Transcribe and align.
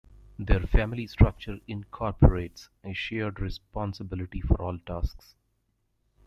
Their 0.39 0.61
family 0.61 1.05
structure 1.05 1.59
incorporates 1.67 2.69
a 2.83 2.91
shared 2.91 3.39
responsibility 3.39 4.41
for 4.41 4.59
all 4.59 4.79
tasks. 4.79 5.35